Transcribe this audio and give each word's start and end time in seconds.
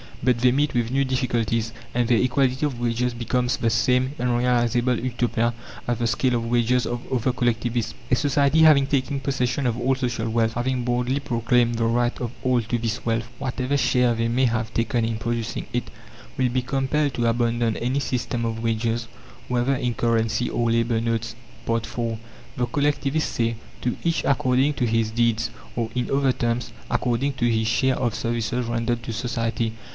But 0.23 0.39
they 0.39 0.51
meet 0.51 0.75
with 0.75 0.91
new 0.91 1.03
difficulties, 1.03 1.73
and 1.95 2.07
their 2.07 2.17
equality 2.17 2.63
of 2.65 2.79
wages 2.79 3.13
becomes 3.13 3.57
the 3.57 3.69
same 3.71 4.13
unrealizable 4.19 4.99
Utopia 4.99 5.53
as 5.87 5.97
the 5.97 6.05
scale 6.07 6.35
of 6.35 6.45
wages 6.45 6.85
of 6.85 7.01
other 7.11 7.31
collectivists. 7.33 7.95
A 8.11 8.15
society 8.15 8.59
having 8.61 8.85
taken 8.85 9.19
possession 9.19 9.65
of 9.67 9.79
all 9.79 9.95
social 9.95 10.29
wealth, 10.29 10.53
having 10.53 10.83
boldly 10.83 11.19
proclaimed 11.19 11.75
the 11.75 11.85
right 11.85 12.19
of 12.19 12.31
all 12.43 12.61
to 12.61 12.77
this 12.79 13.03
wealth 13.03 13.25
whatever 13.39 13.77
share 13.77 14.13
they 14.13 14.27
may 14.27 14.45
have 14.45 14.73
taken 14.75 15.05
in 15.05 15.17
producing 15.17 15.65
it 15.73 15.89
will 16.37 16.49
be 16.49 16.61
compelled 16.63 17.15
to 17.15 17.25
abandon 17.27 17.75
any 17.77 17.99
system 17.99 18.45
of 18.45 18.61
wages, 18.61 19.07
whether 19.47 19.75
in 19.75 19.93
currency 19.95 20.49
or 20.49 20.69
labour 20.71 21.01
notes. 21.01 21.35
IV 21.67 21.95
The 22.57 22.67
collectivists 22.71 23.33
say, 23.33 23.55
"To 23.81 23.95
each 24.03 24.23
according 24.25 24.73
to 24.75 24.85
his 24.85 25.09
deeds"; 25.11 25.49
or, 25.75 25.89
in 25.95 26.11
other 26.11 26.31
terms, 26.31 26.73
according 26.91 27.33
to 27.33 27.49
his 27.49 27.67
share 27.67 27.95
of 27.97 28.13
services 28.15 28.65
rendered 28.67 29.01
to 29.03 29.13
society. 29.13 29.73